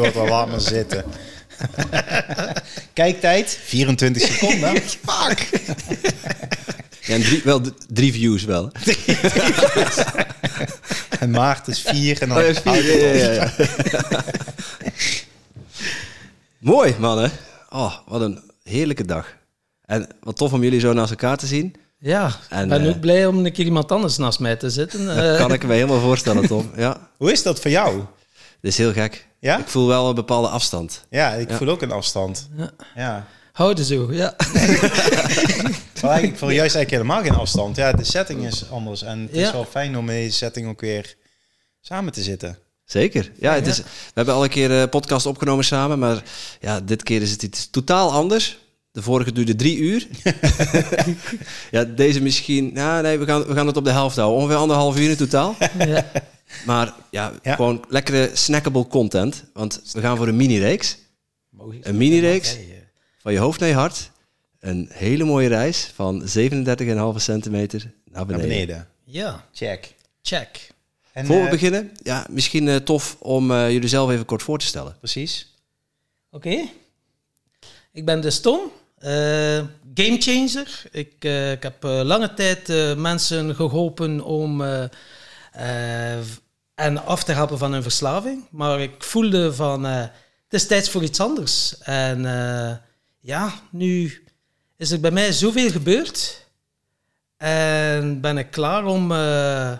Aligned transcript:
hoort 0.00 0.14
wel 0.14 0.28
laat 0.28 0.48
maar 0.50 0.60
zitten. 0.60 1.04
Kijktijd, 2.92 3.58
24 3.64 4.22
seconden. 4.32 4.82
Fuck! 5.06 5.48
Ja, 7.00 7.14
en 7.14 7.20
drie, 7.22 7.40
wel 7.44 7.60
drie 7.92 8.12
views 8.12 8.44
wel. 8.44 8.70
En 11.20 11.30
Maarten 11.30 11.72
is 11.72 11.80
4 11.80 12.22
en 12.22 12.28
dan 12.28 12.38
Oh, 12.38 12.44
ja, 12.46 12.54
vier, 12.54 13.16
ja, 13.16 13.30
ja. 13.32 13.52
Mooi, 16.58 16.94
mannen. 16.98 17.30
Oh, 17.70 17.94
wat 18.06 18.20
een 18.20 18.40
heerlijke 18.62 19.04
dag. 19.04 19.36
En 19.84 20.08
wat 20.20 20.36
tof 20.36 20.52
om 20.52 20.62
jullie 20.62 20.80
zo 20.80 20.92
naast 20.92 21.10
elkaar 21.10 21.36
te 21.36 21.46
zien. 21.46 21.74
Ja, 21.98 22.30
En, 22.48 22.62
ik 22.62 22.68
ben 22.68 22.82
eh, 22.82 22.88
ook 22.88 23.00
blij 23.00 23.26
om 23.26 23.44
een 23.44 23.52
keer 23.52 23.64
iemand 23.64 23.92
anders 23.92 24.16
naast 24.16 24.38
mij 24.38 24.56
te 24.56 24.70
zitten. 24.70 25.06
Dat 25.06 25.16
Eh, 25.16 25.36
kan 25.36 25.52
ik 25.52 25.64
me 25.66 25.72
helemaal 25.74 26.00
voorstellen, 26.00 26.46
Tom. 26.46 26.70
Ja, 26.76 27.08
Hoe 27.16 27.32
is 27.32 27.42
dat 27.42 27.60
voor 27.60 27.70
jou? 27.70 27.96
dit 28.60 28.70
is 28.72 28.78
heel 28.78 28.92
gek. 28.92 29.26
Ja? 29.44 29.58
Ik 29.58 29.68
voel 29.68 29.86
wel 29.86 30.08
een 30.08 30.14
bepaalde 30.14 30.48
afstand. 30.48 31.04
Ja, 31.10 31.32
ik 31.32 31.50
Ja. 31.50 31.56
voel 31.56 31.68
ook 31.68 31.82
een 31.82 31.90
afstand. 31.92 32.48
Ja. 32.56 32.70
Ja. 32.94 33.26
houden 33.52 33.84
zo, 33.84 34.12
ja. 34.12 34.36
Maar 36.02 36.22
ik 36.22 36.38
voel 36.38 36.50
juist 36.50 36.74
eigenlijk 36.76 36.90
helemaal 36.90 37.22
geen 37.22 37.34
afstand. 37.40 37.76
Ja, 37.76 37.92
de 37.92 38.04
setting 38.04 38.46
is 38.46 38.70
anders. 38.70 39.02
En 39.02 39.20
het 39.20 39.30
is 39.36 39.52
wel 39.52 39.64
fijn 39.64 39.96
om 39.98 40.08
in 40.10 40.16
deze 40.16 40.36
setting 40.36 40.68
ook 40.68 40.80
weer 40.80 41.16
samen 41.80 42.12
te 42.12 42.22
zitten. 42.22 42.58
Zeker. 42.84 43.32
Ja, 43.40 43.54
het 43.54 43.66
is, 43.66 43.78
we 43.78 43.84
hebben 44.14 44.34
al 44.34 44.42
een 44.44 44.50
keer 44.50 44.70
een 44.70 44.88
podcast 44.88 45.26
opgenomen 45.26 45.64
samen, 45.64 45.98
maar 45.98 46.22
ja, 46.60 46.80
dit 46.80 47.02
keer 47.02 47.22
is 47.22 47.30
het 47.30 47.42
iets 47.42 47.70
totaal 47.70 48.12
anders. 48.12 48.58
De 48.92 49.02
vorige 49.02 49.32
duurde 49.32 49.54
drie 49.54 49.76
uur. 49.78 50.06
ja, 51.70 51.84
deze 51.84 52.22
misschien... 52.22 52.70
Nou, 52.72 53.02
nee, 53.02 53.18
we 53.18 53.24
gaan, 53.24 53.44
we 53.46 53.54
gaan 53.54 53.66
het 53.66 53.76
op 53.76 53.84
de 53.84 53.90
helft 53.90 54.16
houden. 54.16 54.38
Ongeveer 54.38 54.56
anderhalf 54.58 54.98
uur 54.98 55.10
in 55.10 55.16
totaal. 55.16 55.56
ja. 55.78 56.04
Maar 56.66 56.94
ja, 57.10 57.32
Ja. 57.42 57.54
gewoon 57.54 57.84
lekkere 57.88 58.30
snackable 58.32 58.86
content. 58.86 59.44
Want 59.52 59.80
we 59.92 60.00
gaan 60.00 60.16
voor 60.16 60.28
een 60.28 60.36
mini-reeks. 60.36 60.96
Een 61.80 61.96
mini-reeks 61.96 62.56
van 63.18 63.32
je 63.32 63.38
hoofd 63.38 63.60
naar 63.60 63.68
je 63.68 63.74
hart. 63.74 64.10
Een 64.60 64.88
hele 64.92 65.24
mooie 65.24 65.48
reis 65.48 65.90
van 65.94 66.22
37,5 66.26 67.22
centimeter 67.22 67.80
naar 67.80 67.92
Naar 68.12 68.26
beneden. 68.26 68.48
beneden. 68.48 68.88
Ja, 69.04 69.48
Check. 69.52 69.94
check. 70.22 70.72
En, 71.12 71.26
Voor 71.26 71.36
we 71.38 71.44
eh, 71.44 71.50
beginnen, 71.50 71.90
ja, 72.02 72.26
misschien 72.30 72.68
eh, 72.68 72.76
tof 72.76 73.16
om 73.20 73.50
eh, 73.50 73.70
jullie 73.70 73.88
zelf 73.88 74.10
even 74.10 74.24
kort 74.24 74.42
voor 74.42 74.58
te 74.58 74.66
stellen. 74.66 74.96
Precies. 74.98 75.54
Oké. 76.30 76.68
Ik 77.92 78.04
ben 78.04 78.20
dus 78.20 78.40
Tom, 78.40 78.60
eh 78.98 79.62
gamechanger. 79.94 80.82
Ik, 80.90 81.12
eh, 81.18 81.52
ik 81.52 81.62
heb 81.62 81.84
eh, 81.84 82.00
lange 82.04 82.34
tijd 82.34 82.68
eh, 82.68 82.94
mensen 82.94 83.54
geholpen 83.54 84.20
om 84.20 84.62
en 86.74 87.04
af 87.04 87.24
te 87.24 87.32
helpen 87.32 87.58
van 87.58 87.72
hun 87.72 87.82
verslaving. 87.82 88.46
Maar 88.50 88.80
ik 88.80 89.04
voelde 89.04 89.54
van, 89.54 89.86
eh, 89.86 90.00
het 90.44 90.62
is 90.62 90.66
tijd 90.66 90.88
voor 90.88 91.02
iets 91.02 91.20
anders. 91.20 91.78
En 91.78 92.26
eh, 92.26 92.76
ja, 93.20 93.52
nu 93.70 94.22
is 94.76 94.90
er 94.90 95.00
bij 95.00 95.10
mij 95.10 95.32
zoveel 95.32 95.70
gebeurd. 95.70 96.46
En 97.36 98.20
ben 98.20 98.38
ik 98.38 98.50
klaar 98.50 98.84
om 98.84 99.12
eh, 99.12 99.72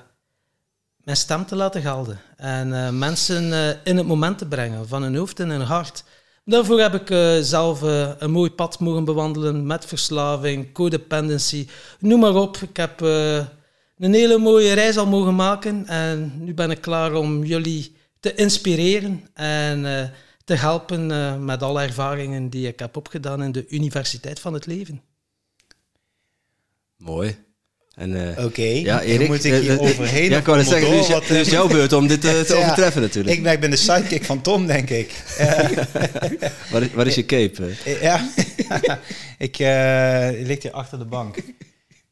mijn 0.96 1.16
stem 1.16 1.46
te 1.46 1.56
laten 1.56 1.82
gelden. 1.82 2.20
En 2.36 2.84
eh, 2.84 2.90
mensen 2.90 3.52
eh, 3.52 3.76
in 3.84 3.96
het 3.96 4.06
moment 4.06 4.38
te 4.38 4.46
brengen, 4.46 4.88
van 4.88 5.02
hun 5.02 5.16
hoofd 5.16 5.40
en 5.40 5.48
hun 5.48 5.60
hart. 5.60 6.04
Daarvoor 6.44 6.80
heb 6.80 6.94
ik 6.94 7.10
eh, 7.10 7.38
zelf 7.40 7.82
eh, 7.82 8.10
een 8.18 8.30
mooi 8.30 8.50
pad 8.50 8.78
mogen 8.78 9.04
bewandelen 9.04 9.66
met 9.66 9.84
verslaving, 9.84 10.72
codependency, 10.72 11.68
noem 11.98 12.20
maar 12.20 12.34
op. 12.34 12.56
Ik 12.56 12.76
heb 12.76 13.02
eh, 13.02 13.44
een 13.98 14.14
hele 14.14 14.38
mooie 14.38 14.72
reis 14.72 14.96
al 14.96 15.06
mogen 15.06 15.34
maken 15.34 15.86
en 15.86 16.32
nu 16.38 16.54
ben 16.54 16.70
ik 16.70 16.80
klaar 16.80 17.14
om 17.14 17.44
jullie 17.44 17.96
te 18.20 18.34
inspireren 18.34 19.22
en 19.34 19.86
eh, 19.98 20.08
te 20.44 20.54
helpen 20.54 21.10
eh, 21.10 21.38
met 21.38 21.62
alle 21.62 21.82
ervaringen 21.82 22.48
die 22.48 22.66
ik 22.68 22.78
heb 22.78 22.96
opgedaan 22.96 23.42
in 23.42 23.52
de 23.52 23.64
Universiteit 23.68 24.40
van 24.40 24.54
het 24.54 24.66
Leven. 24.66 25.00
Mooi. 26.96 27.36
Eh, 27.94 28.44
Oké, 28.44 28.62
ja, 28.62 28.96
dan 28.98 29.06
Erik. 29.06 29.28
moet 29.28 29.44
ik 29.44 29.54
hier 29.60 29.80
overheen. 29.80 30.30
Ja, 30.30 30.38
ik 30.38 30.44
wou 30.44 30.58
net 30.58 30.66
zeggen, 30.66 31.12
Wat, 31.12 31.28
nu 31.30 31.36
is 31.36 31.50
jouw 31.50 31.68
beurt 31.68 31.92
om 31.92 32.06
dit 32.06 32.20
te 32.26 32.44
Ja. 32.48 32.54
overtreffen 32.56 33.02
natuurlijk. 33.02 33.36
ik, 33.36 33.42
ben, 33.42 33.52
ik 33.52 33.60
ben 33.60 33.70
de 33.70 33.76
sidekick 33.76 34.24
van 34.24 34.40
Tom, 34.40 34.66
denk 34.66 34.90
ik. 34.90 35.22
Eh, 35.38 35.46
Waar, 36.70 36.82
is, 36.82 36.92
waar 36.92 37.06
is 37.06 37.14
je 37.14 37.26
cape? 37.26 37.70
ja, 38.00 38.28
ik 39.38 39.58
eh 39.58 40.46
ligt 40.46 40.62
hier 40.62 40.72
achter 40.72 40.98
de 40.98 41.04
bank. 41.04 41.36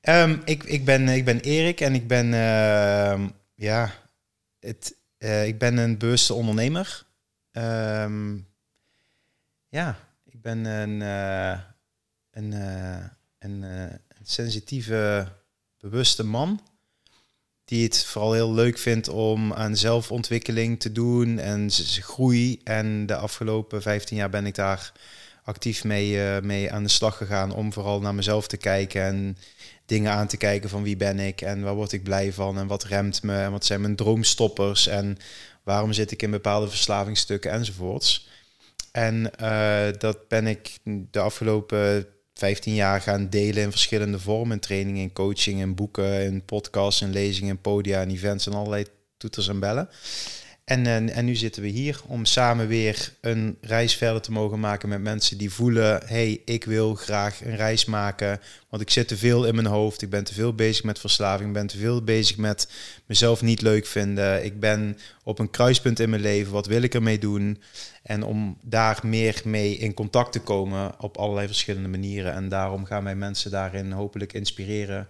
Ehm, 0.03 0.39
ik, 0.45 0.65
ik, 0.65 0.85
ben, 0.85 1.09
ik 1.09 1.25
ben 1.25 1.41
Erik 1.41 1.81
en 1.81 1.95
ik 1.95 2.07
ben, 2.07 2.35
ehm, 2.35 3.29
ja, 3.55 3.95
het, 4.61 4.95
eh, 5.19 5.47
ik 5.47 5.59
ben 5.59 5.77
een 5.77 5.99
bewuste 5.99 6.35
ondernemer. 6.35 7.05
Ehm, 7.53 8.37
ja, 9.69 9.99
ik 10.25 10.43
ben 10.43 10.65
een, 10.65 11.03
eh, 11.03 11.61
een, 12.31 12.53
eh, 12.53 13.05
een, 13.39 13.63
een 13.63 14.01
sensitieve, 14.23 15.29
bewuste 15.79 16.25
man. 16.25 16.61
Die 17.65 17.85
het 17.85 18.05
vooral 18.05 18.33
heel 18.33 18.55
leuk 18.55 18.79
vindt 18.79 19.09
om 19.09 19.53
aan 19.53 19.77
zelfontwikkeling 19.77 20.81
te 20.81 20.93
doen 20.93 21.39
en 21.39 21.71
groei. 22.01 22.61
En 22.65 23.07
de 23.07 23.17
afgelopen 23.17 23.83
15 23.83 24.17
jaar 24.17 24.31
ben 24.31 24.47
ik 24.47 24.55
daar 24.55 24.93
actief 25.45 25.85
mee, 25.85 26.41
mee 26.41 26.73
aan 26.73 26.83
de 26.83 26.89
slag 26.89 27.17
gegaan 27.17 27.55
om 27.55 27.73
vooral 27.73 28.01
naar 28.01 28.15
mezelf 28.15 28.47
te 28.47 28.57
kijken 28.57 29.03
en 29.03 29.37
dingen 29.87 30.13
aan 30.13 30.27
te 30.27 30.37
kijken 30.37 30.71
van 30.71 30.83
wie 30.83 30.97
ben 30.97 31.19
ik 31.19 31.41
en 31.41 31.63
waar 31.63 31.75
word 31.75 31.93
ik 31.93 32.03
blij 32.03 32.33
van 32.33 32.59
en 32.59 32.67
wat 32.67 32.85
remt 32.85 33.23
me 33.23 33.37
en 33.37 33.51
wat 33.51 33.65
zijn 33.65 33.81
mijn 33.81 33.97
droomstoppers 33.97 34.87
en 34.87 35.17
waarom 35.63 35.93
zit 35.93 36.11
ik 36.11 36.23
in 36.23 36.31
bepaalde 36.31 36.69
verslavingsstukken 36.69 37.51
enzovoorts. 37.51 38.29
En 38.93 39.37
eh, 39.37 39.89
dat 39.99 40.29
ben 40.29 40.47
ik 40.47 40.79
de 40.85 41.21
afgelopen 41.21 42.07
15 42.35 42.75
jaar 42.75 43.01
gaan 43.01 43.29
delen 43.29 43.63
in 43.63 43.71
verschillende 43.71 44.19
vormen. 44.19 44.53
In 44.53 44.61
training, 44.61 44.99
in 44.99 45.13
coaching, 45.13 45.61
in 45.61 45.75
boeken, 45.75 46.25
in 46.25 46.45
podcasts, 46.45 47.03
in 47.03 47.11
lezingen, 47.11 47.51
in 47.51 47.61
podia, 47.61 48.01
in 48.01 48.11
events 48.11 48.47
en 48.47 48.53
allerlei 48.53 48.85
toeters 49.17 49.49
en 49.49 49.61
bellen. 49.61 49.89
En, 50.65 50.87
en, 50.87 51.11
en 51.11 51.25
nu 51.25 51.35
zitten 51.35 51.63
we 51.63 51.69
hier 51.69 52.01
om 52.07 52.25
samen 52.25 52.69
weer 52.69 53.13
een 53.21 53.57
reis 53.61 53.97
verder 53.97 54.23
te 54.23 54.33
mogen 54.33 54.61
maken 54.61 54.89
met 54.89 55.01
mensen 55.01 55.39
die 55.39 55.53
voelen: 55.53 56.03
hey, 56.05 56.43
ik 56.45 56.65
wil 56.65 56.95
graag 56.95 57.45
een 57.45 57.57
reis 57.57 57.85
maken. 57.85 58.41
Want 58.69 58.83
ik 58.83 58.91
zit 58.91 59.09
te 59.09 59.17
veel 59.17 59.47
in 59.47 59.55
mijn 59.55 59.67
hoofd. 59.67 60.03
Ik 60.03 60.11
ben 60.11 60.25
te 60.25 60.35
veel 60.35 60.55
bezig 60.55 60.85
met 60.85 60.99
verslaving. 60.99 61.49
Ik 61.49 61.55
ben 61.55 61.67
te 61.67 61.79
veel 61.79 62.03
bezig 62.03 62.37
met 62.37 62.69
mezelf 63.07 63.43
niet 63.43 63.61
leuk 63.61 63.87
vinden. 63.87 64.45
Ik 64.45 64.61
ben 64.61 64.99
op 65.25 65.39
een 65.39 65.51
kruispunt 65.51 66.01
in 66.01 66.11
mijn 66.11 66.23
leven. 66.23 66.53
Wat 66.53 66.67
wil 66.67 66.83
ik 66.83 66.95
ermee 66.95 67.19
doen? 67.19 67.63
En 68.03 68.23
om 68.23 68.59
daar 68.63 69.01
meer 69.03 69.41
mee 69.45 69.77
in 69.77 69.95
contact 69.95 70.33
te 70.33 70.41
komen 70.41 71.01
op 71.01 71.17
allerlei 71.17 71.47
verschillende 71.47 71.89
manieren. 71.89 72.33
En 72.33 72.49
daarom 72.49 72.85
gaan 72.85 73.05
wij 73.05 73.17
mensen 73.17 73.51
daarin 73.51 73.93
hopelijk 73.93 74.33
inspireren. 74.33 75.09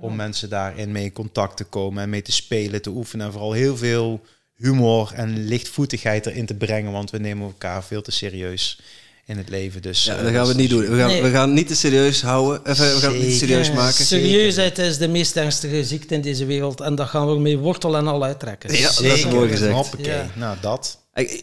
Om 0.00 0.16
mensen 0.16 0.48
daarin 0.48 0.92
mee 0.92 1.04
in 1.04 1.12
contact 1.12 1.56
te 1.56 1.64
komen 1.64 2.02
en 2.02 2.10
mee 2.10 2.22
te 2.22 2.32
spelen, 2.32 2.82
te 2.82 2.90
oefenen. 2.90 3.26
En 3.26 3.32
vooral 3.32 3.52
heel 3.52 3.76
veel 3.76 4.20
humor 4.62 5.10
en 5.14 5.44
lichtvoetigheid 5.46 6.26
erin 6.26 6.46
te 6.46 6.54
brengen. 6.54 6.92
Want 6.92 7.10
we 7.10 7.18
nemen 7.18 7.46
elkaar 7.46 7.84
veel 7.84 8.02
te 8.02 8.10
serieus 8.10 8.80
in 9.26 9.36
het 9.36 9.48
leven. 9.48 9.82
Dus, 9.82 10.04
Ja, 10.04 10.16
eh, 10.16 10.22
dat 10.22 10.32
gaan 10.32 10.46
we 10.46 10.54
niet 10.54 10.70
doen. 10.70 10.80
We 10.90 10.96
gaan, 10.98 11.06
Nee. 11.08 11.22
we 11.22 11.30
gaan 11.30 11.52
niet 11.52 11.66
te 11.68 11.76
serieus 11.76 12.22
houden. 12.22 12.60
Even, 12.66 12.94
we 12.94 13.00
gaan 13.00 13.12
het 13.12 13.22
niet 13.22 13.38
serieus 13.38 13.72
maken. 13.72 14.04
Serieusheid 14.04 14.78
is 14.78 14.98
de 14.98 15.08
meest 15.08 15.36
ernstige 15.36 15.84
ziekte 15.84 16.14
in 16.14 16.20
deze 16.20 16.44
wereld 16.46 16.80
en 16.80 16.94
dat 16.94 17.08
gaan 17.08 17.28
we 17.34 17.38
met 17.40 17.54
wortel 17.58 17.96
en 17.96 18.06
al 18.06 18.24
uittrekken. 18.24 18.74
Ja, 18.74 18.82
dat 18.86 19.00
is 19.02 19.26
mooi 19.26 19.50
gezegd. 19.50 19.72
Hoppakee. 19.74 20.06
Ja. 20.14 20.30
Nou, 20.34 20.56
dat. 20.60 21.00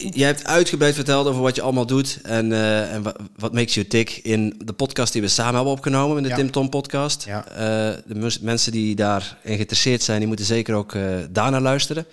Jij 0.09 0.27
hebt 0.27 0.45
uitgebreid 0.45 0.95
verteld 0.95 1.27
over 1.27 1.41
wat 1.41 1.55
je 1.55 1.61
allemaal 1.61 1.85
doet 1.85 2.19
en, 2.23 2.51
eh, 2.53 2.93
en 2.93 3.03
wa- 3.03 3.15
wat 3.35 3.53
makes 3.53 3.73
you 3.73 3.87
tick 3.87 4.09
in 4.23 4.61
de 4.65 4.73
podcast 4.73 5.13
die 5.13 5.21
we 5.21 5.27
samen 5.27 5.53
hebben 5.55 5.71
opgenomen, 5.73 6.17
in 6.17 6.23
de 6.23 6.29
Ja. 6.29 6.35
Tim 6.35 6.51
Tom 6.51 6.69
podcast. 6.69 7.23
Ja. 7.25 7.47
Eh, 7.47 7.57
de 8.05 8.37
mensen 8.41 8.71
die 8.71 8.95
daarin 8.95 9.29
geïnteresseerd 9.43 10.03
zijn, 10.03 10.17
die 10.19 10.27
moeten 10.27 10.45
zeker 10.45 10.73
ook 10.75 10.93
eh 10.95 11.01
daarnaar 11.29 11.61
luisteren. 11.61 12.05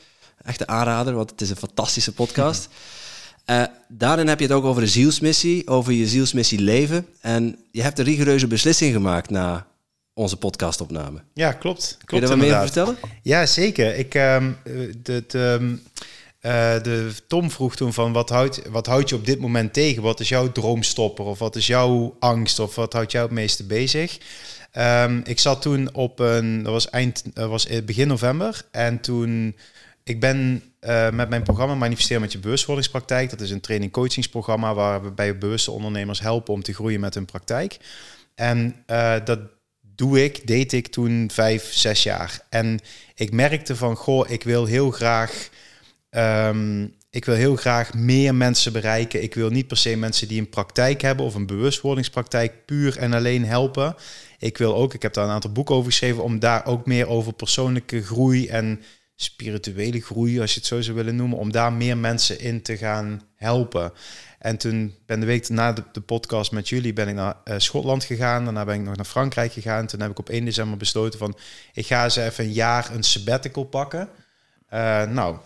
Echte 0.47 0.67
aanrader, 0.67 1.15
want 1.15 1.31
het 1.31 1.41
is 1.41 1.51
een 1.51 1.57
fantastische 1.57 2.13
podcast. 2.13 2.69
Eh, 3.45 3.63
daarin 3.89 4.29
heb 4.29 4.39
je 4.39 4.47
het 4.47 4.55
ook 4.55 4.65
over 4.65 4.83
de 4.83 4.89
zielsmissie, 4.89 5.69
over 5.69 5.93
je 5.93 6.07
zielsmissie 6.07 6.61
leven. 6.61 7.07
En 7.21 7.59
je 7.71 7.83
hebt 7.83 7.99
een 7.99 8.05
rigoureuze 8.05 8.47
beslissing 8.47 8.93
gemaakt 8.93 9.31
na 9.31 9.67
onze 10.15 10.37
podcastopname. 10.37 11.23
Ja, 11.33 11.53
klopt. 11.53 11.87
klopt 11.87 12.05
Kun 12.05 12.17
je 12.17 12.27
daar 12.27 12.37
wat 12.37 12.47
meer 12.47 12.61
vertellen? 12.61 12.97
Ja, 13.23 13.47
zeker. 13.47 13.97
Ik, 13.97 14.15
eh, 14.15 14.45
de, 15.03 15.25
de, 15.27 15.79
de 16.83 17.13
Tom 17.29 17.51
vroeg 17.51 17.77
toen 17.77 17.93
van 17.93 18.13
wat 18.13 18.29
houdt, 18.29 18.63
wat 18.69 18.87
houdt 18.87 19.09
je 19.09 19.15
op 19.15 19.27
dit 19.27 19.41
moment 19.41 19.73
tegen? 19.73 20.03
Wat 20.03 20.21
is 20.21 20.29
jouw 20.29 20.53
droomstopper? 20.53 21.25
Of 21.25 21.39
wat 21.39 21.57
is 21.57 21.67
jouw 21.67 22.17
angst? 22.19 22.59
Of 22.59 22.75
wat 22.75 22.93
houdt 22.93 23.13
jou 23.13 23.25
het 23.25 23.35
meeste 23.35 23.65
bezig? 23.65 24.19
Ehm, 24.73 25.21
ik 25.25 25.39
zat 25.39 25.63
toen 25.63 25.95
op 25.95 26.19
een, 26.19 26.63
dat 26.63 26.73
was 26.73 26.91
eind, 26.91 27.23
dat 27.35 27.49
was 27.49 27.67
begin 27.85 28.09
november. 28.09 28.63
En 28.71 29.01
toen, 29.01 29.57
ik 30.07 30.21
ben 30.21 30.63
eh, 30.81 31.11
met 31.11 31.29
mijn 31.29 31.43
programma 31.43 31.75
Manifesteren 31.75 32.23
met 32.23 32.33
je 32.33 32.39
bewustwordingspraktijk. 32.39 33.31
Dat 33.31 33.41
is 33.41 33.51
een 33.51 33.61
training 33.61 33.93
coachingsprogramma 33.93 34.75
waar 34.75 35.03
we 35.03 35.11
bij 35.11 35.39
bewuste 35.39 35.71
ondernemers 35.71 36.21
helpen 36.21 36.55
om 36.55 36.63
te 36.63 36.75
groeien 36.75 37.01
met 37.01 37.15
hun 37.15 37.25
praktijk. 37.25 37.77
En 38.35 38.83
eh, 38.87 39.15
dat 39.25 39.41
doe 39.81 40.25
ik, 40.25 40.47
deed 40.47 40.73
ik 40.73 40.87
toen 40.87 41.31
vijf, 41.33 41.73
zes 41.73 42.03
jaar. 42.03 42.41
En 42.49 42.81
ik 43.15 43.33
merkte 43.33 43.77
van, 43.77 43.97
goh, 43.97 44.31
ik 44.31 44.43
wil 44.43 44.65
heel 44.65 44.91
graag... 44.91 45.49
ehm, 46.11 46.87
ik 47.11 47.25
wil 47.25 47.35
heel 47.35 47.57
graag 47.57 47.95
meer 47.95 48.35
mensen 48.35 48.73
bereiken. 48.73 49.23
Ik 49.23 49.35
wil 49.35 49.51
niet 49.51 49.67
per 49.67 49.77
se 49.77 49.97
mensen 49.97 50.29
die 50.29 50.41
een 50.41 50.49
praktijk 50.49 51.01
hebben 51.01 51.27
of 51.27 51.35
een 51.35 51.47
bewustwordingspraktijk 51.47 52.67
puur 52.67 52.99
en 52.99 53.13
alleen 53.13 53.45
helpen. 53.45 53.97
Ik 54.39 54.59
wil 54.59 54.75
ook, 54.75 54.95
ik 54.95 55.03
heb 55.03 55.13
daar 55.13 55.25
een 55.25 55.31
aantal 55.31 55.53
boeken 55.53 55.75
over 55.75 55.91
geschreven, 55.91 56.23
om 56.23 56.39
daar 56.39 56.67
ook 56.67 56.87
meer 56.87 57.09
over 57.09 57.33
persoonlijke 57.33 58.03
groei 58.03 58.49
en 58.49 58.81
spirituele 59.17 60.01
groei, 60.01 60.41
als 60.41 60.53
je 60.53 60.59
het 60.59 60.69
zo 60.69 60.81
zou 60.81 60.97
willen 60.97 61.17
noemen, 61.17 61.39
om 61.39 61.53
daar 61.53 61.73
meer 61.73 61.99
mensen 61.99 62.41
in 62.41 62.63
te 62.63 62.77
gaan 62.77 63.23
helpen. 63.35 63.93
En 64.39 64.57
toen 64.57 64.95
ben 65.07 65.21
de 65.21 65.27
week 65.27 65.49
na 65.49 65.73
de, 65.73 65.83
de 65.93 66.01
podcast 66.01 66.53
met 66.53 66.69
jullie 66.69 66.93
ben 66.93 67.09
ik 67.09 67.15
naar 67.15 67.37
eh, 67.45 67.55
Schotland 67.59 68.05
gegaan. 68.05 68.45
Daarna 68.45 68.65
ben 68.65 68.75
ik 68.75 68.81
nog 68.81 68.97
naar 68.97 69.05
Frankrijk 69.05 69.53
gegaan. 69.53 69.87
Toen 69.87 70.01
heb 70.01 70.11
ik 70.11 70.19
op 70.19 70.29
1 70.29 70.45
december 70.45 70.79
besloten 70.79 71.19
van 71.19 71.37
ik 71.73 71.87
ga 71.87 72.05
eens 72.05 72.17
even 72.17 72.45
een 72.45 72.53
jaar 72.53 72.95
een 72.95 73.03
sabbatical 73.03 73.65
pakken. 73.65 74.09
Uh, 74.73 75.07
nou, 75.07 75.37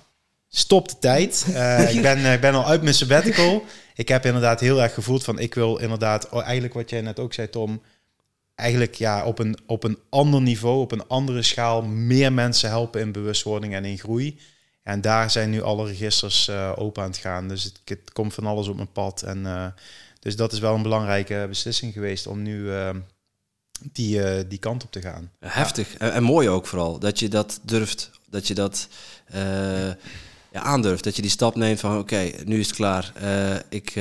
stop 0.48 0.88
de 0.88 0.98
tijd. 0.98 1.46
Uh, 1.48 1.94
ik, 1.94 2.02
ben, 2.02 2.32
ik 2.32 2.40
ben 2.40 2.54
al 2.54 2.66
uit 2.66 2.82
mijn 2.82 2.94
sabbatical. 2.94 3.64
Ik 3.94 4.08
heb 4.08 4.24
inderdaad 4.24 4.60
heel 4.60 4.82
erg 4.82 4.94
gevoeld 4.94 5.24
van 5.24 5.38
ik 5.38 5.54
wil 5.54 5.76
inderdaad, 5.76 6.28
oh, 6.28 6.42
eigenlijk 6.42 6.74
wat 6.74 6.90
jij 6.90 7.00
net 7.00 7.18
ook 7.18 7.32
zei 7.32 7.50
Tom, 7.50 7.82
eigenlijk 8.60 8.94
ja, 8.94 9.24
op, 9.24 9.38
een, 9.38 9.58
op 9.66 9.84
een 9.84 9.98
ander 10.08 10.40
niveau, 10.40 10.80
op 10.80 10.92
een 10.92 11.06
andere 11.06 11.42
schaal, 11.42 11.82
meer 11.82 12.32
mensen 12.32 12.68
helpen 12.68 13.00
in 13.00 13.12
bewustwording 13.12 13.74
en 13.74 13.84
in 13.84 13.98
groei. 13.98 14.38
En 14.82 15.00
daar 15.00 15.30
zijn 15.30 15.50
nu 15.50 15.62
alle 15.62 15.86
registers 15.86 16.48
uh, 16.48 16.72
open 16.76 17.02
aan 17.02 17.08
het 17.10 17.18
gaan. 17.18 17.48
Dus 17.48 17.64
het, 17.64 17.80
het, 17.84 18.12
komt 18.12 18.34
van 18.34 18.46
alles 18.46 18.68
op 18.68 18.76
mijn 18.76 18.92
pad. 18.92 19.22
En 19.22 19.38
uh, 19.38 19.66
dus 20.18 20.36
dat 20.36 20.52
is 20.52 20.58
wel 20.58 20.74
een 20.74 20.82
belangrijke 20.82 21.46
beslissing 21.48 21.92
geweest 21.92 22.26
om 22.26 22.42
nu 22.42 22.60
uh, 22.60 22.90
die, 23.92 24.46
die 24.46 24.58
kant 24.58 24.84
op 24.84 24.92
te 24.92 25.00
gaan. 25.00 25.30
Heftig. 25.40 25.94
En, 25.96 26.12
en, 26.12 26.22
mooi 26.22 26.48
ook 26.48 26.66
vooral. 26.66 26.98
Dat 26.98 27.18
je 27.18 27.28
dat 27.28 27.60
durft. 27.62 28.10
Dat 28.28 28.46
je 28.46 28.54
dat 28.54 28.88
ja, 30.52 30.60
aandurft. 30.60 31.04
Dat 31.04 31.16
je 31.16 31.22
die 31.22 31.30
stap 31.30 31.54
neemt 31.54 31.80
van 31.80 31.98
oké, 31.98 32.30
nu 32.44 32.58
is 32.58 32.66
het 32.66 32.76
klaar. 32.76 33.12
ik, 33.68 33.94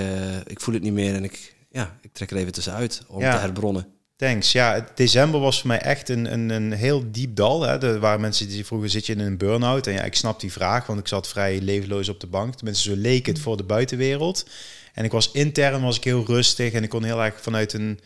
ik 0.45 0.59
voel 0.59 0.73
het 0.73 0.83
niet 0.83 0.93
meer 0.93 1.15
en 1.15 1.23
ik, 1.23 1.55
ja, 1.71 1.97
ik 2.01 2.13
trek 2.13 2.31
er 2.31 2.37
even 2.37 2.51
tussenuit 2.51 3.01
om 3.07 3.21
ja. 3.21 3.33
te 3.33 3.39
herbronnen. 3.39 3.98
Thanks. 4.19 4.51
Ja, 4.51 4.87
december 4.95 5.39
was 5.39 5.59
voor 5.59 5.67
mij 5.67 5.79
echt 5.79 6.09
een, 6.09 6.33
een, 6.33 6.49
een 6.49 6.71
heel 6.71 7.11
diep 7.11 7.35
dal. 7.35 7.61
Hè. 7.61 7.83
Er 7.83 7.99
waren 7.99 8.21
mensen 8.21 8.47
die 8.47 8.65
vroegen, 8.65 8.89
zit 8.89 9.05
je 9.05 9.13
in 9.13 9.19
een 9.19 9.37
burn-out? 9.37 9.87
En 9.87 9.93
ja, 9.93 10.01
ik 10.01 10.15
snap 10.15 10.39
die 10.39 10.51
vraag, 10.51 10.85
want 10.85 10.99
ik 10.99 11.07
zat 11.07 11.27
vrij 11.27 11.61
levenloos 11.61 12.09
op 12.09 12.19
de 12.19 12.27
bank. 12.27 12.55
Tenminste, 12.55 12.89
zo 12.89 12.95
leek 12.95 13.25
het 13.25 13.39
voor 13.39 13.57
de 13.57 13.63
buitenwereld. 13.63 14.45
En 14.93 15.03
ik 15.03 15.11
was 15.11 15.31
intern 15.31 15.81
was 15.81 15.97
ik 15.97 16.03
heel 16.03 16.25
rustig 16.25 16.73
en 16.73 16.83
ik 16.83 16.89
kon 16.89 17.03
heel 17.03 17.23
erg 17.23 17.41
vanuit 17.41 17.73
een... 17.73 17.99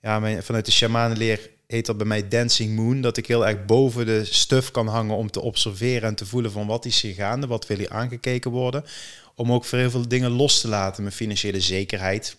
Ja, 0.00 0.20
mijn, 0.20 0.42
vanuit 0.42 0.64
de 0.64 0.72
shamanenleer 0.72 1.50
heet 1.66 1.86
dat 1.86 1.96
bij 1.96 2.06
mij 2.06 2.28
Dancing 2.28 2.76
Moon. 2.76 3.00
Dat 3.00 3.16
ik 3.16 3.26
heel 3.26 3.46
erg 3.46 3.64
boven 3.64 4.06
de 4.06 4.24
stuf 4.24 4.70
kan 4.70 4.86
hangen 4.86 5.16
om 5.16 5.30
te 5.30 5.40
observeren 5.40 6.08
en 6.08 6.14
te 6.14 6.26
voelen 6.26 6.52
van 6.52 6.66
wat 6.66 6.84
is 6.84 7.00
hier 7.00 7.14
gaande, 7.14 7.46
wat 7.46 7.66
wil 7.66 7.78
hier 7.78 7.90
aangekeken 7.90 8.50
worden. 8.50 8.84
Om 9.34 9.52
ook 9.52 9.64
voor 9.64 9.78
heel 9.78 9.90
veel 9.90 10.08
dingen 10.08 10.30
los 10.30 10.60
te 10.60 10.68
laten. 10.68 11.02
Mijn 11.02 11.14
financiële 11.14 11.60
zekerheid, 11.60 12.36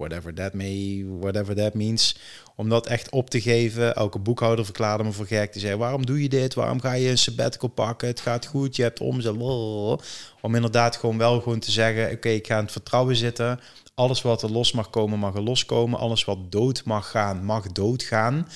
whatever 0.00 0.34
that 0.34 0.54
may, 0.54 1.04
whatever 1.20 1.54
that 1.54 1.74
means. 1.74 2.16
Om 2.56 2.68
dat 2.68 2.86
echt 2.86 3.10
op 3.10 3.30
te 3.30 3.40
geven. 3.40 3.94
Elke 3.94 4.18
boekhouder 4.18 4.64
verklaarde 4.64 5.04
me 5.04 5.12
voor 5.12 5.26
gek. 5.26 5.52
Die 5.52 5.62
zei, 5.62 5.76
waarom 5.76 6.06
doe 6.06 6.22
je 6.22 6.28
dit? 6.28 6.54
Waarom 6.54 6.80
ga 6.80 6.92
je 6.92 7.08
een 7.08 7.18
sabbatical 7.18 7.68
pakken? 7.68 8.08
Het 8.08 8.20
gaat 8.20 8.46
goed, 8.46 8.76
je 8.76 8.82
hebt 8.82 9.00
omzet. 9.00 9.34
Om 10.40 10.54
inderdaad 10.54 10.96
gewoon 10.96 11.18
wel 11.18 11.40
gewoon 11.40 11.58
te 11.58 11.70
zeggen, 11.70 12.12
oké, 12.12 12.28
ik 12.28 12.46
ga 12.46 12.56
in 12.56 12.62
het 12.62 12.72
vertrouwen 12.72 13.16
zitten. 13.16 13.60
Alles 13.94 14.22
wat 14.22 14.42
er 14.42 14.50
los 14.50 14.72
mag 14.72 14.90
komen, 14.90 15.18
mag 15.18 15.34
er 15.34 15.42
loskomen. 15.42 15.98
Alles 15.98 16.24
wat 16.24 16.52
dood 16.52 16.84
mag 16.84 17.10
gaan, 17.10 17.44
mag 17.44 17.66
doodgaan. 17.66 18.48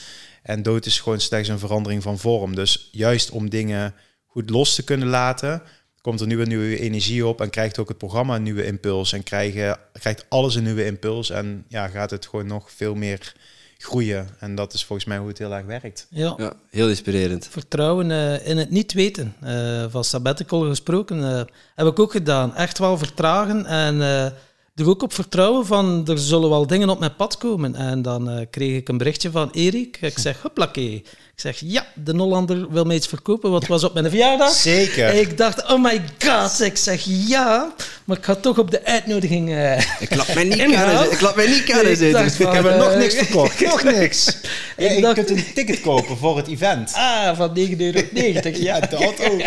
En 0.43 0.63
dood 0.63 0.87
is 0.87 1.01
gewoon 1.01 1.21
slechts 1.21 1.49
een 1.49 1.59
verandering 1.59 2.03
van 2.03 2.19
vorm. 2.19 2.55
Dus 2.55 2.89
juist 2.93 3.31
om 3.31 3.51
dingen 3.51 3.95
goed 4.27 4.51
los 4.51 4.75
te 4.75 4.85
kunnen 4.85 5.09
laten, 5.09 5.63
komt 6.05 6.21
er 6.21 6.27
nu 6.27 6.41
een 6.41 6.49
nieuwe 6.49 6.79
energie 6.79 7.27
op 7.27 7.41
en 7.41 7.51
krijgt 7.51 7.79
ook 7.79 7.89
het 7.89 7.99
programma 7.99 8.37
een 8.37 8.43
nieuwe 8.43 8.67
impuls 8.67 9.13
en 9.13 9.23
krijgen, 9.23 9.79
krijgt 9.93 10.27
alles 10.29 10.55
een 10.55 10.63
nieuwe 10.63 10.85
impuls 10.85 11.31
en 11.31 11.65
ja, 11.69 11.89
gaat 11.89 12.11
het 12.11 12.27
gewoon 12.27 12.47
nog 12.47 12.71
veel 12.71 12.95
meer 12.95 13.35
groeien. 13.79 14.29
En 14.39 14.55
dat 14.55 14.73
is 14.73 14.85
volgens 14.85 15.09
mij 15.09 15.19
hoe 15.19 15.29
het 15.29 15.39
heel 15.39 15.55
erg 15.55 15.67
werkt. 15.67 16.07
Ja, 16.11 16.35
ja 16.37 16.53
heel 16.71 16.89
inspirerend. 16.89 17.49
Vertrouwen 17.51 18.11
uh, 18.11 18.47
in 18.47 18.57
het 18.57 18.71
niet 18.71 18.93
weten. 18.93 19.35
Uh, 19.45 19.85
van 19.89 20.05
sabbatical 20.05 20.61
gesproken 20.61 21.19
uh, 21.19 21.43
heb 21.75 21.87
ik 21.87 21.99
ook 21.99 22.13
gedaan. 22.13 22.55
Echt 22.55 22.79
wel 22.79 22.99
vertragen 22.99 23.67
en 23.67 24.33
er 24.75 24.89
ook 24.89 25.03
op 25.03 25.15
vertrouwen 25.15 25.67
van 25.67 26.03
er 26.07 26.19
zullen 26.19 26.51
wel 26.51 26.67
dingen 26.67 26.89
op 26.89 26.99
mijn 26.99 27.17
pad 27.17 27.39
komen. 27.39 27.75
En 27.75 28.03
dan 28.03 28.47
kreeg 28.51 28.77
ik 28.77 28.89
een 28.89 28.99
berichtje 28.99 29.31
van 29.31 29.51
Erik. 29.53 29.99
Ik 30.01 30.19
zeg, 30.19 30.43
hoppakee. 30.43 31.05
Ik 31.35 31.41
zeg, 31.41 31.61
ja, 31.65 31.87
de 31.95 32.13
Nollander 32.13 32.71
wil 32.71 32.85
mij 32.85 32.97
iets 32.97 33.07
verkopen. 33.07 33.51
Wat 33.51 33.67
was 33.67 33.85
op 33.85 33.95
mijn 33.95 34.09
verjaardag? 34.09 34.51
Zeker. 34.51 35.09
En 35.09 35.21
ik 35.21 35.39
dacht, 35.39 35.73
oh 35.73 35.83
my 35.83 36.03
god. 36.19 36.61
Ik 36.61 36.77
zeg, 36.77 37.03
ja, 37.05 37.75
maar 38.05 38.17
ik 38.17 38.25
ga 38.25 38.35
toch 38.35 38.59
op 38.59 38.71
de 38.71 38.85
uitnodiging 38.85 39.49
uh, 39.49 39.79
Ik 40.01 40.15
laat 40.15 40.35
mij 40.35 40.45
niet 40.45 40.57
kennen. 40.73 41.13
Ik 41.13 41.21
laat 41.21 41.37
mij 41.37 41.47
niet 41.47 41.65
kennen. 41.65 42.01
Ik, 42.01 42.13
dacht 42.13 42.41
ik 42.41 42.53
heb 42.53 42.65
er 42.65 42.77
nog 42.77 42.97
niks 42.97 43.15
verkocht. 43.15 43.61
nog 43.67 43.83
niks. 43.83 44.37
Ja, 44.77 44.89
ik 44.89 45.03
dacht, 45.03 45.15
kunt 45.15 45.31
een 45.31 45.45
ticket 45.55 45.81
kopen 45.81 46.17
voor 46.17 46.37
het 46.37 46.49
event. 46.49 46.93
Ah, 46.95 47.37
van 47.37 47.59
9,90 47.59 47.77
euro. 47.79 48.01
ja, 48.53 48.81
dat 48.81 49.01
ook. 49.01 49.41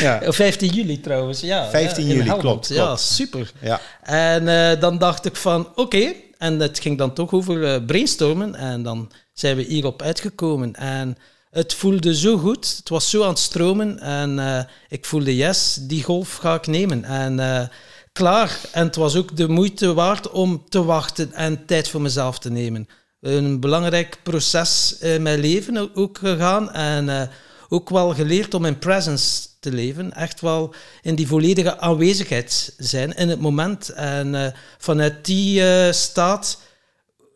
Ja. 0.00 0.20
15 0.32 0.68
juli 0.68 1.00
trouwens, 1.00 1.40
ja. 1.40 1.70
15 1.70 2.06
juli, 2.06 2.24
klopt, 2.24 2.40
klopt, 2.40 2.68
Ja, 2.68 2.96
super. 2.96 3.52
Ja. 3.60 3.80
En 4.02 4.42
uh, 4.42 4.80
dan 4.80 4.98
dacht 4.98 5.24
ik 5.24 5.36
van, 5.36 5.68
oké. 5.68 5.80
Okay. 5.80 6.24
En 6.38 6.60
het 6.60 6.78
ging 6.78 6.98
dan 6.98 7.12
toch 7.12 7.32
over 7.32 7.56
uh, 7.56 7.84
brainstormen. 7.86 8.54
En 8.54 8.82
dan 8.82 9.12
zijn 9.32 9.56
we 9.56 9.62
hierop 9.62 10.02
uitgekomen. 10.02 10.74
En 10.74 11.16
het 11.50 11.74
voelde 11.74 12.16
zo 12.16 12.36
goed, 12.36 12.76
het 12.76 12.88
was 12.88 13.10
zo 13.10 13.22
aan 13.22 13.28
het 13.28 13.38
stromen. 13.38 13.98
En 13.98 14.38
uh, 14.38 14.60
ik 14.88 15.04
voelde, 15.04 15.36
yes, 15.36 15.78
die 15.80 16.02
golf 16.02 16.34
ga 16.34 16.54
ik 16.54 16.66
nemen. 16.66 17.04
En 17.04 17.70
klaar. 18.12 18.58
En 18.72 18.86
het 18.86 18.96
was 18.96 19.16
ook 19.16 19.36
de 19.36 19.48
moeite 19.48 19.94
waard 19.94 20.30
om 20.30 20.64
te 20.68 20.84
wachten 20.84 21.32
en 21.32 21.66
tijd 21.66 21.88
voor 21.88 22.00
mezelf 22.00 22.38
te 22.38 22.50
nemen. 22.50 22.88
Een 23.20 23.60
belangrijk 23.60 24.18
proces 24.22 24.98
in 24.98 25.22
mijn 25.22 25.40
leven 25.40 25.94
ook 25.94 26.18
gegaan. 26.18 26.72
En 26.72 27.30
ook 27.68 27.90
wel 27.90 28.14
geleerd 28.14 28.54
om 28.54 28.64
in 28.64 28.78
presence 28.78 29.48
te 29.64 29.72
leven. 29.72 30.12
Echt 30.12 30.40
wel 30.40 30.74
in 31.02 31.14
die 31.14 31.26
volledige 31.26 31.78
aanwezigheid 31.78 32.74
zijn 32.78 33.16
in 33.16 33.28
het 33.28 33.40
moment. 33.40 33.88
En 33.88 34.54
vanuit 34.78 35.24
die 35.24 35.62
staat 35.92 36.58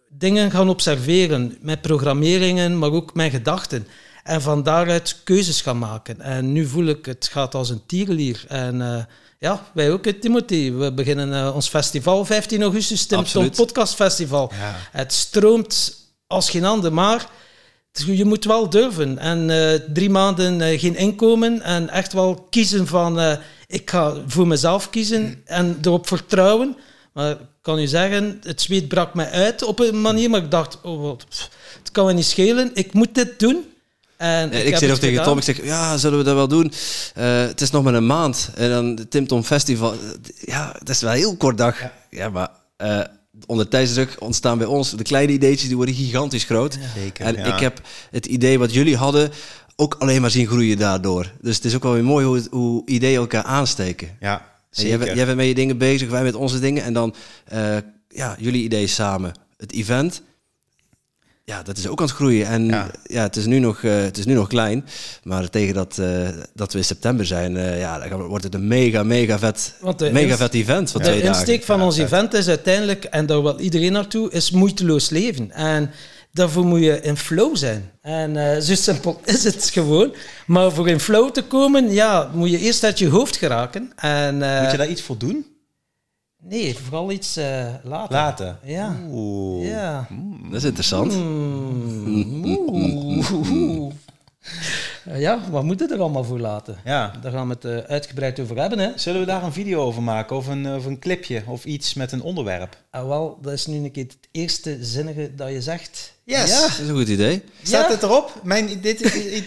dingen 0.09 0.51
gaan 0.51 0.69
observeren, 0.69 1.57
met 1.61 1.81
programmeringen, 1.81 2.79
maar 2.79 2.93
ook 2.93 3.15
met 3.15 3.31
gedachten. 3.31 3.87
En 4.29 4.43
van 4.43 4.63
daaruit 4.63 5.21
keuzes 5.25 5.61
gaan 5.61 5.79
maken. 5.79 6.21
En 6.21 6.53
nu 6.53 6.67
voel 6.67 6.87
ik, 6.87 7.07
het 7.07 7.29
gaat 7.33 7.55
als 7.55 7.71
een 7.71 7.87
tierenlier. 7.87 8.45
En 8.49 8.81
uh, 8.81 9.03
ja, 9.39 9.71
wij 9.75 9.93
ook, 9.93 10.07
Timothy. 10.07 10.73
We 10.73 10.93
beginnen 10.93 11.55
ons 11.55 11.69
festival 11.69 12.25
15 12.25 12.63
augustus, 12.63 13.07
Tim 13.07 13.51
Podcast 13.51 13.95
Festival. 13.95 14.53
Ja. 14.59 14.77
Het 14.93 15.13
stroomt 15.13 15.97
als 16.27 16.51
geen 16.51 16.65
ander, 16.65 16.93
maar 16.93 17.29
je 18.07 18.25
moet 18.25 18.45
wel 18.45 18.71
durven. 18.71 19.19
En 19.19 19.49
uh, 19.49 19.75
drie 19.95 20.11
maanden 20.11 20.79
geen 20.79 20.97
inkomen 20.97 21.63
en 21.63 21.89
echt 21.89 22.13
wel 22.13 22.47
kiezen 22.51 22.87
van... 22.87 23.39
ik 23.67 23.91
ga 23.91 24.15
voor 24.27 24.47
mezelf 24.47 24.91
kiezen 24.91 25.43
en 25.45 25.79
erop 25.83 26.07
vertrouwen. 26.07 26.77
Maar 27.13 27.37
kan 27.63 27.79
u 27.79 27.87
zeggen, 27.87 28.41
het 28.43 28.61
zweet 28.61 28.89
brak 28.89 29.15
mij 29.15 29.31
uit 29.31 29.63
op 29.63 29.79
een 29.79 30.01
manier, 30.01 30.31
maar 30.31 30.43
ik 30.43 30.51
dacht, 30.51 30.79
oh, 30.83 31.03
wat, 31.03 31.25
het 31.79 31.91
kan 31.93 32.07
me 32.07 32.13
niet 32.13 32.25
schelen, 32.25 32.71
ik 32.75 32.93
moet 32.93 33.15
dit 33.15 33.39
doen. 33.39 33.65
En 34.17 34.53
ik, 34.53 34.65
ik 34.65 34.77
zei 34.77 34.91
nog 34.91 34.99
tegen 34.99 35.23
Tom, 35.23 35.39
ik 35.39 35.45
zeg, 35.45 35.65
ja, 35.65 35.97
zullen 35.97 36.19
we 36.19 36.25
dat 36.25 36.35
wel 36.35 36.49
doen? 36.49 36.73
Uh, 37.19 37.41
het 37.41 37.61
is 37.61 37.71
nog 37.71 37.83
maar 37.83 37.95
een 37.95 38.07
maand. 38.07 38.51
En 38.55 38.71
dan 38.71 38.95
de 38.95 39.09
Tim 39.09 39.27
Tom 39.27 39.43
Festival, 39.43 39.95
ja, 40.41 40.73
dat 40.79 40.89
is 40.89 41.01
wel 41.01 41.11
een 41.11 41.17
heel 41.17 41.37
kort 41.37 41.59
dag. 41.59 41.77
Ja, 42.11 42.29
maar 42.29 42.51
uh, 42.83 43.01
onder 43.47 43.69
tijdsdruk 43.69 44.17
ontstaan 44.19 44.59
bij 44.59 44.67
ons 44.67 44.91
de 44.91 45.03
kleine 45.03 45.33
ideetjes, 45.33 45.67
die 45.67 45.77
worden 45.77 45.95
gigantisch 45.95 46.45
groot. 46.45 46.79
Zeker, 46.97 47.25
en 47.25 47.37
ik 47.37 47.61
heb 47.61 47.81
het 48.11 48.27
idee 48.27 48.59
wat 48.59 48.75
jullie 48.75 48.97
hadden, 48.97 49.31
ook 49.77 49.97
alleen 49.99 50.21
maar 50.21 50.31
zien 50.31 50.47
groeien 50.47 50.79
daardoor. 50.79 51.33
Dus 51.41 51.57
het 51.57 51.65
is 51.65 51.75
ook 51.75 51.83
wel 51.83 51.93
weer 51.93 52.05
mooi 52.05 52.27
hoe, 52.27 52.43
hoe 52.51 52.83
ideeën 52.87 53.19
elkaar 53.19 53.45
aansteken. 53.45 54.17
Ja, 54.21 54.57
Jij, 54.71 54.99
bent, 54.99 55.17
jij 55.17 55.25
bent 55.25 55.37
met 55.37 55.47
je 55.47 55.55
dingen 55.55 55.79
bezig, 55.79 56.09
wij 56.09 56.23
met 56.23 56.35
onze 56.35 56.61
dingen. 56.61 56.83
En 56.83 56.93
dan 56.93 57.15
uh, 57.53 57.77
ja, 58.09 58.37
jullie 58.39 58.63
ideeën 58.63 58.89
samen. 58.89 59.33
Het 59.57 59.73
event, 59.73 60.23
ja, 61.49 61.63
dat 61.63 61.77
is 61.77 61.89
ook 61.89 62.01
aan 62.01 62.07
het 62.07 62.15
groeien. 62.15 62.47
En 62.47 62.67
ja, 62.67 62.91
ja 63.05 63.23
het, 63.23 63.37
is 63.37 63.47
nu 63.47 63.59
nog, 63.59 63.83
uh, 63.83 64.01
het 64.01 64.19
is 64.19 64.25
nu 64.25 64.35
nog 64.35 64.49
klein. 64.49 64.85
Maar 65.23 65.51
tegen 65.51 65.75
dat, 65.75 65.97
uh, 66.01 66.29
dat 66.55 66.73
we 66.73 66.79
in 66.79 66.85
september 66.85 67.27
zijn, 67.27 67.55
uh, 67.55 67.79
ja, 67.81 68.09
dan 68.09 68.23
wordt 68.23 68.45
het 68.45 68.55
een 68.55 68.69
mega, 68.69 69.03
mega 69.03 69.39
vet, 69.39 69.75
mega 70.13 70.37
vet 70.37 70.55
event 70.55 70.91
van 70.91 71.01
ja. 71.01 71.07
twee 71.07 71.21
de 71.21 71.27
dagen. 71.27 71.45
De 71.45 71.53
insteek 71.53 71.67
van 71.67 71.83
ons 71.83 71.99
event 71.99 72.35
is 72.35 72.49
uiteindelijk, 72.49 73.05
en 73.05 73.27
daar 73.27 73.43
wil 73.43 73.61
iedereen 73.61 73.93
naartoe, 73.93 74.31
is 74.31 74.51
moeiteloos 74.51 75.11
leven. 75.11 75.51
En 75.51 75.91
daarvoor 76.33 76.65
moet 76.65 76.83
je 76.83 77.01
in 77.01 77.17
flow 77.17 77.57
zijn. 77.57 77.91
En 78.01 78.35
uh, 78.35 78.59
zo 78.59 78.75
simpel 78.75 79.21
is 79.35 79.45
het 79.45 79.71
gewoon. 79.71 80.15
Maar 80.47 80.73
voor 80.73 80.89
in 80.89 81.01
flow 81.01 81.31
te 81.31 81.43
komen, 81.43 81.93
ja, 81.93 82.31
moet 82.35 82.51
je 82.51 82.59
eerst 82.59 82.85
uit 82.85 82.99
je 82.99 83.09
hoofd 83.09 83.37
geraken. 83.37 83.93
En, 83.97 84.41
uh, 84.41 84.61
moet 84.61 84.71
je 84.71 84.77
daar 84.77 84.89
iets 84.89 85.03
voor 85.03 85.19
doen? 85.19 85.47
Nee, 86.49 86.79
vooral 86.79 87.11
iets 87.11 87.39
uh, 87.39 87.67
laten. 87.83 88.17
Laten? 88.17 88.59
Ja. 88.63 88.97
Oeh. 89.11 89.69
ja. 89.69 90.07
Mm. 90.09 90.51
Dat 90.51 90.59
is 90.59 90.65
interessant. 90.65 91.13
Mm. 92.09 93.93
Eh, 94.43 94.78
ja, 95.17 95.41
wat 95.51 95.63
moet 95.65 95.81
het 95.81 95.91
er 95.91 96.01
allemaal 96.01 96.25
voor 96.25 96.41
laten? 96.41 96.79
Ja. 96.85 97.13
Daar 97.23 97.33
gaan 97.33 97.49
we 97.49 97.55
het 97.61 97.65
eh, 97.65 97.91
uitgebreid 97.91 98.41
over 98.41 98.57
hebben. 98.59 98.79
Hè? 98.79 98.89
Zullen 98.97 99.21
we 99.21 99.27
daar 99.27 99.43
een 99.43 99.53
video 99.53 99.81
over 99.81 100.03
maken? 100.03 100.37
Of 100.37 100.47
een, 100.47 100.75
of 100.75 100.85
een 100.85 100.99
clipje? 100.99 101.43
Of 101.47 101.65
iets 101.65 101.95
met 101.95 102.13
een 102.13 102.23
onderwerp? 102.23 102.77
Ah, 102.91 103.09
wel, 103.09 103.39
dat 103.43 103.53
is 103.53 103.67
nu 103.67 103.77
een 103.77 103.91
keer 103.91 104.03
het 104.05 104.17
eerste 104.33 104.77
zinnige 104.81 105.31
dat 105.35 105.49
je 105.51 105.63
zegt. 105.63 106.13
Yes. 106.25 106.51
Ja. 106.51 106.61
Dat 106.61 106.71
is 106.83 106.89
een 106.89 106.95
goed 106.97 107.09
idee. 107.09 107.43
Staat 107.63 107.87
Ja. 107.87 107.91
het 107.93 108.03
erop? 108.03 108.41
Mijn, 108.43 108.67
dit, 108.67 108.81
dit, 108.83 109.01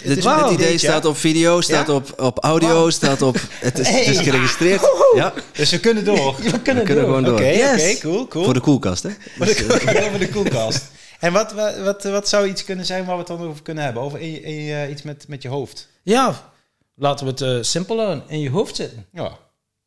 dit, 0.04 0.26
idee 0.52 0.78
staat 0.78 1.06
op 1.06 1.18
video, 1.18 1.62
staat 1.62 1.88
Ja? 1.88 1.94
op, 1.94 2.14
op 2.22 2.44
audio, 2.44 2.90
staat 2.90 3.22
op... 3.22 3.38
Het 3.60 3.80
is, 3.80 3.88
het 3.90 4.08
is 4.08 4.20
geregistreerd. 4.20 4.82
Ja, 5.16 5.34
Dus 5.54 5.72
we 5.72 5.80
kunnen 5.80 6.06
door. 6.06 6.36
We 6.38 6.44
we 6.52 6.60
kunnen, 6.62 6.84
kunnen 6.84 6.86
door. 7.06 7.14
gewoon 7.16 7.24
door. 7.24 7.34
Oké, 7.34 7.46
Yes. 7.48 8.00
cool, 8.00 8.28
cool. 8.28 8.44
Voor 8.46 8.54
de 8.54 8.60
koelkast, 8.60 9.04
hè? 9.04 9.10
Voor 9.38 9.46
de, 9.46 9.66
koel- 9.68 9.94
voor 10.10 10.20
de 10.20 10.30
koelkast. 10.30 10.91
En 11.22 11.34
wat, 11.34 11.52
wat, 11.54 11.78
wat, 11.78 12.04
wat 12.04 12.30
zou 12.30 12.48
iets 12.48 12.64
kunnen 12.64 12.86
zijn 12.86 13.06
waar 13.06 13.14
we 13.14 13.20
het 13.20 13.28
dan 13.28 13.42
over 13.42 13.64
kunnen 13.64 13.84
hebben? 13.84 14.04
Over 14.04 14.20
in, 14.20 14.92
iets 14.92 15.02
met, 15.02 15.28
met 15.28 15.42
je 15.42 15.48
hoofd? 15.48 15.88
Ja, 16.04 16.52
laten 16.96 17.26
we 17.26 17.32
het 17.32 17.42
eh, 17.42 17.58
simpel 17.62 17.98
houden. 17.98 18.24
In 18.28 18.40
je 18.40 18.50
hoofd 18.50 18.76
zitten. 18.76 19.06
Ja. 19.12 19.38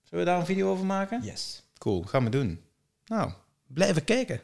Zullen 0.02 0.24
we 0.24 0.30
daar 0.30 0.38
een 0.40 0.46
video 0.46 0.70
over 0.70 0.84
maken? 0.86 1.20
Yes. 1.22 1.62
Cool, 1.78 2.02
gaan 2.02 2.24
we 2.24 2.30
doen. 2.30 2.60
Nou, 3.06 3.30
Blijven 3.66 4.04
kijken. 4.04 4.34
is, 4.34 4.40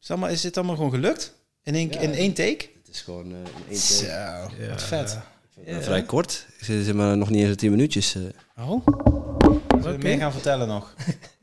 het 0.00 0.10
allemaal, 0.10 0.28
is 0.28 0.40
dit 0.40 0.56
allemaal 0.56 0.76
gewoon 0.76 0.90
gelukt? 0.90 1.34
In 1.62 1.74
één, 1.74 1.90
in 1.90 2.14
één 2.14 2.32
take? 2.34 2.68
Het 2.84 2.88
is 2.94 3.00
gewoon 3.00 3.32
eh, 3.32 3.38
in 3.38 3.68
één 3.68 3.78
Zo, 3.78 4.04
take. 4.06 4.68
wat 4.68 4.82
vet. 4.82 5.18
Eh, 5.64 5.78
Vrij 5.78 6.02
kort. 6.02 6.46
Zit 6.60 6.84
zeg 6.84 6.94
maar 6.94 7.16
nog 7.16 7.30
niet 7.30 7.42
eens 7.42 7.52
op 7.52 7.58
10 7.58 7.70
minuutjes. 7.70 8.14
eh. 8.14 8.22
Oh, 8.68 8.86
Zullen 9.80 9.98
we 9.98 10.02
meer 10.02 10.18
gaan 10.18 10.32
vertellen 10.32 10.68
nog? 10.68 10.94